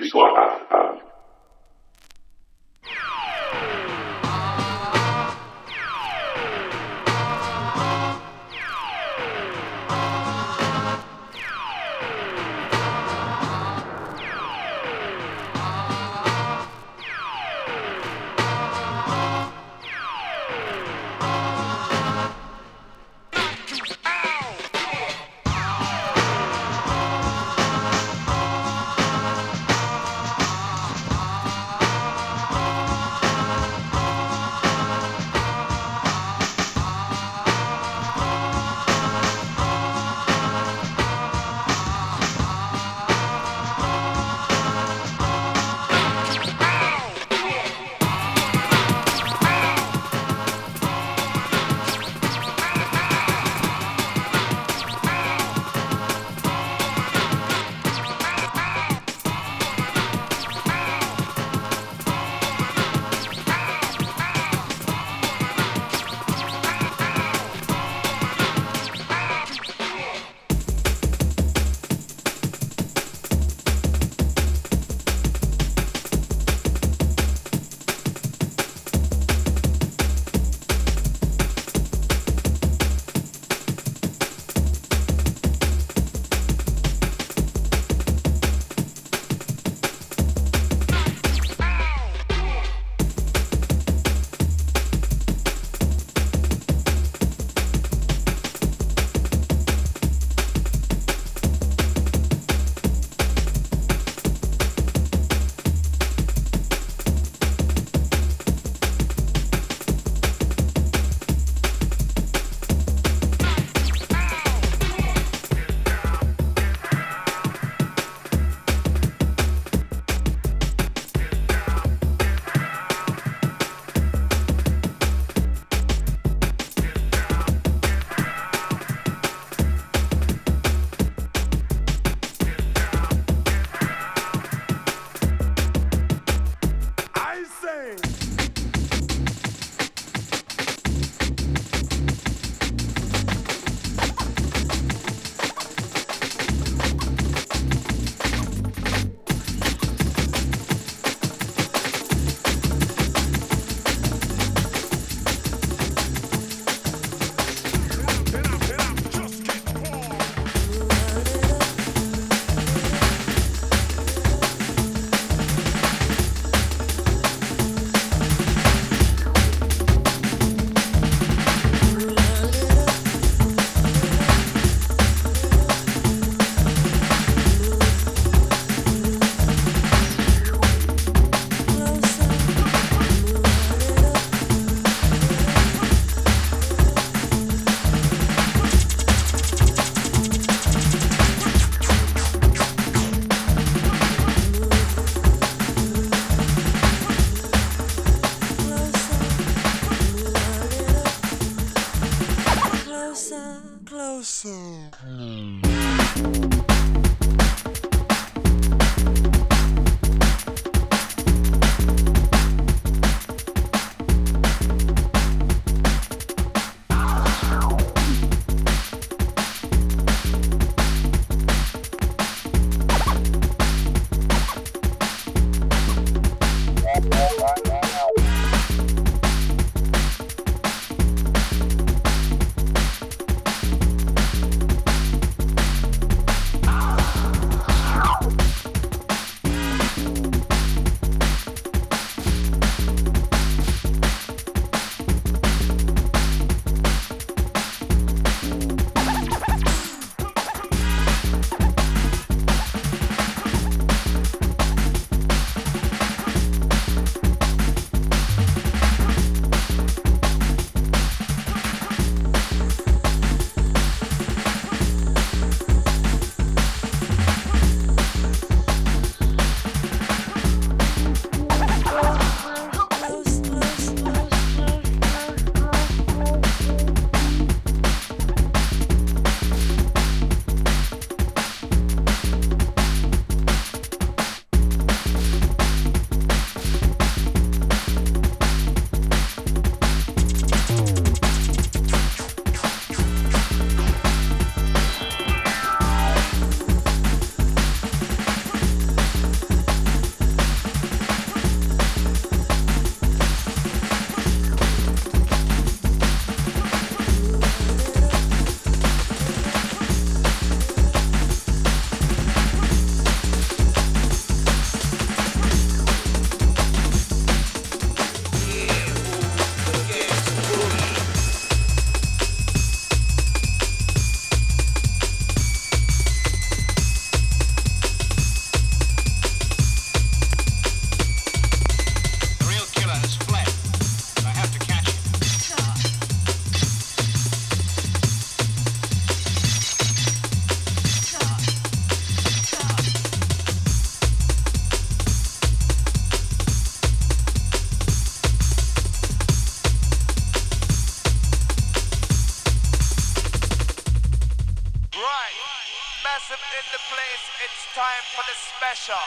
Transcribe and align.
Pixel 0.00 0.20
Art. 0.20 0.68
Tá? 0.68 0.87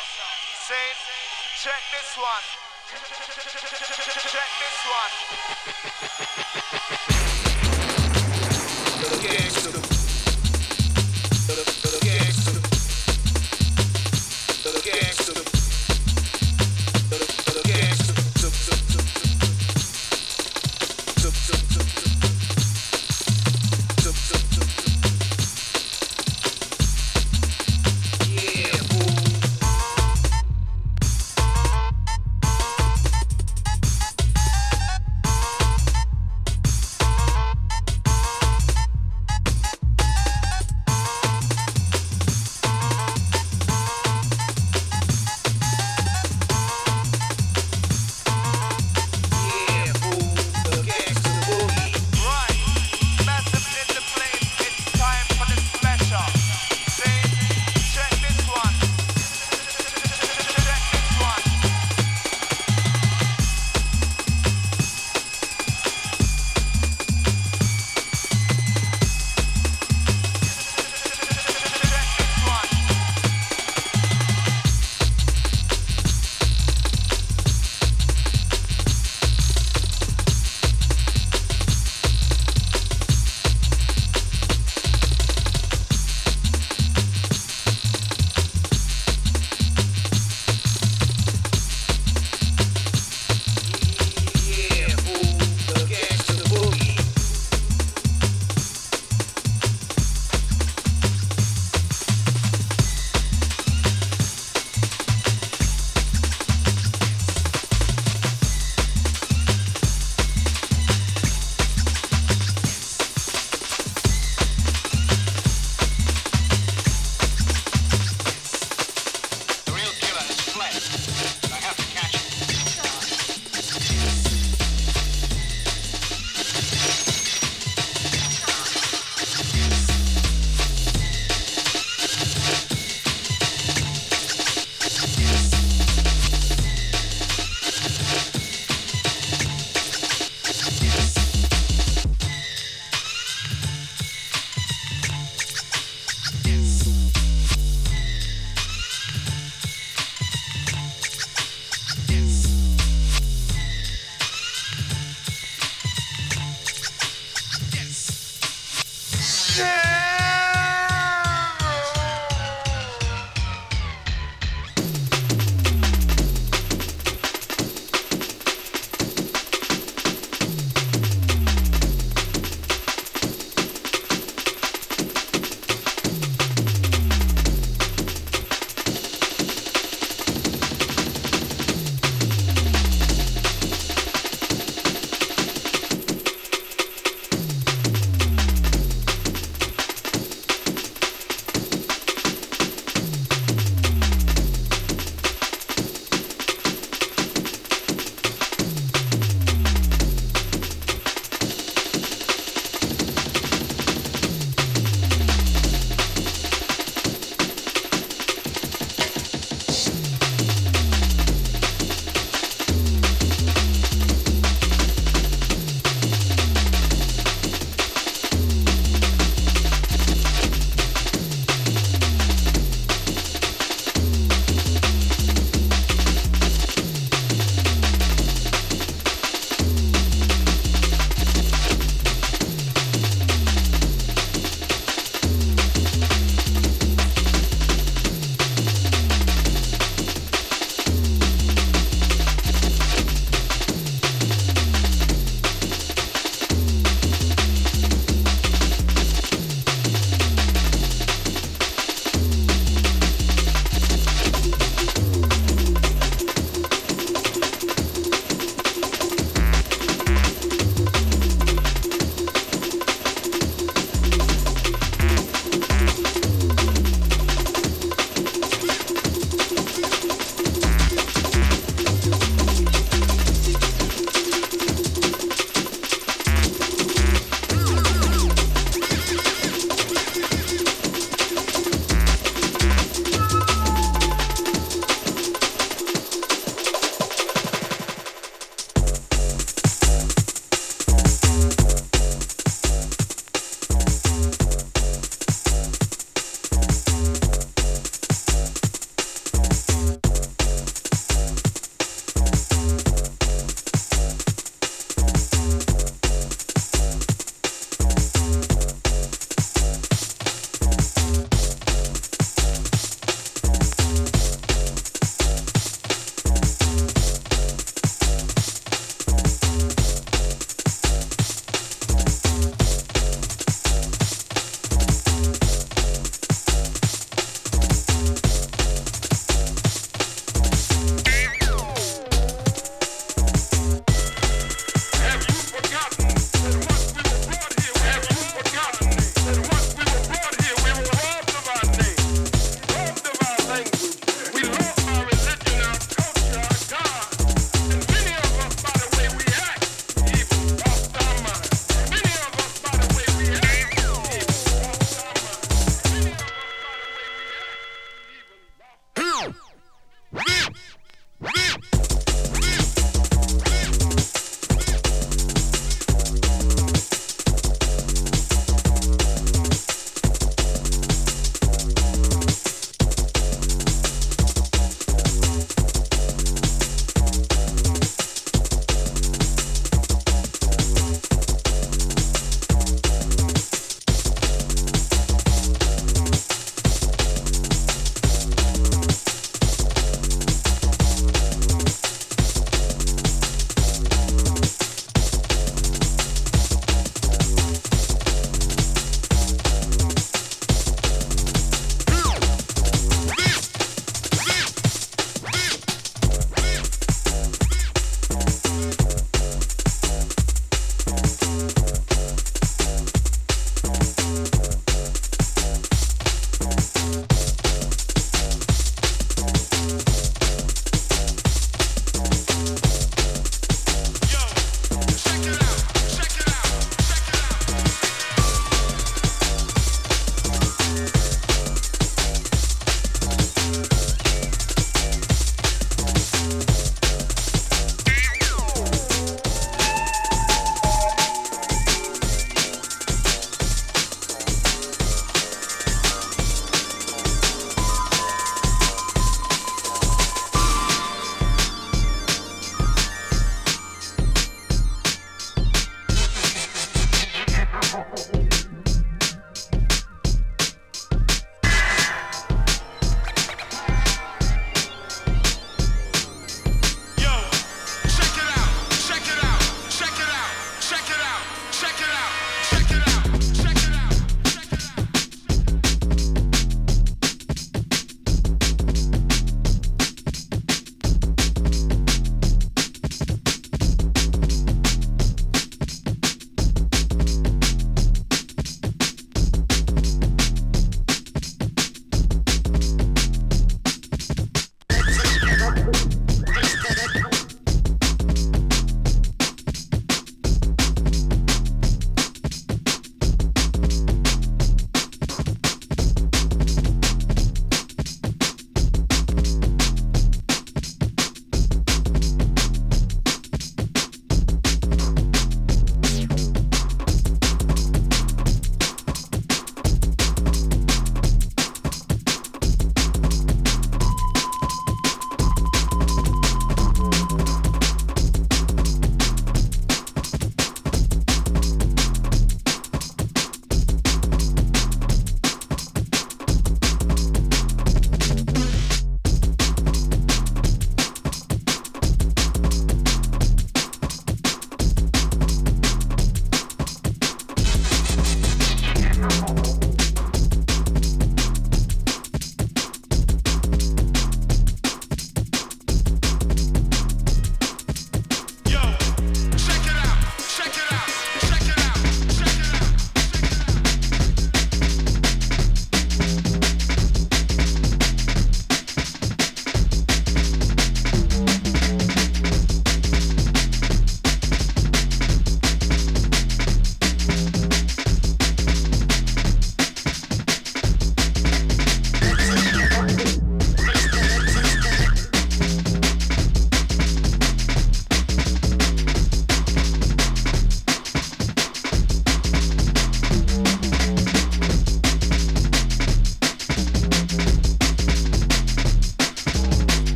Special. 0.00 0.24
Say, 0.56 0.86
check 1.60 1.82
this 1.92 2.16
one. 2.16 2.44
Check 4.32 4.50
this 4.60 4.78
one. 7.14 7.19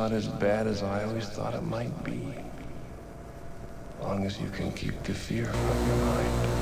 Not 0.00 0.12
as 0.12 0.28
bad 0.28 0.66
as 0.66 0.82
I 0.82 1.04
always 1.04 1.28
thought 1.28 1.52
it 1.52 1.62
might 1.62 1.92
be. 2.04 2.22
Long 4.00 4.24
as 4.24 4.40
you 4.40 4.48
can 4.48 4.72
keep 4.72 5.02
the 5.02 5.12
fear 5.12 5.44
from 5.44 5.86
your 5.88 5.96
mind. 6.06 6.60